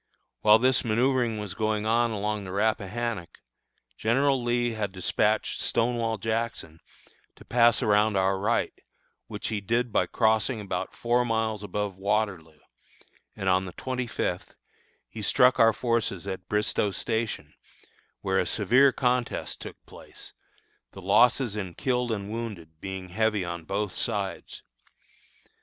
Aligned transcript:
While 0.39 0.57
this 0.57 0.83
manoeuvring 0.83 1.37
was 1.37 1.53
going 1.53 1.85
on 1.85 2.09
along 2.09 2.43
the 2.43 2.51
Rappahannock, 2.51 3.37
General 3.97 4.41
Lee 4.43 4.71
had 4.71 4.91
despatched 4.91 5.61
Stonewall 5.61 6.17
Jackson, 6.17 6.79
to 7.35 7.45
pass 7.45 7.83
around 7.83 8.17
our 8.17 8.39
right, 8.39 8.73
which 9.27 9.49
he 9.49 9.61
did 9.61 9.91
by 9.93 10.07
crossing 10.07 10.59
about 10.59 10.95
four 10.95 11.23
miles 11.23 11.61
above 11.61 11.97
Waterloo, 11.97 12.57
and, 13.35 13.47
on 13.47 13.65
the 13.65 13.73
twenty 13.73 14.07
fifth, 14.07 14.55
he 15.07 15.21
struck 15.21 15.59
our 15.59 15.71
forces 15.71 16.25
at 16.25 16.49
Bristoe 16.49 16.89
Station, 16.89 17.53
where 18.21 18.39
a 18.39 18.47
severe 18.47 18.91
contest 18.91 19.61
took 19.61 19.75
place, 19.85 20.33
the 20.93 21.01
losses 21.03 21.55
in 21.55 21.75
killed 21.75 22.11
and 22.11 22.31
wounded 22.31 22.79
being 22.81 23.09
heavy 23.09 23.45
on 23.45 23.65
both 23.65 23.91
sides. 23.91 24.63